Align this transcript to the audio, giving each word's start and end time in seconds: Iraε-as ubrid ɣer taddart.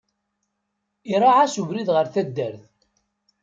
Iraε-as 1.13 1.55
ubrid 1.61 1.89
ɣer 1.95 2.05
taddart. 2.13 2.77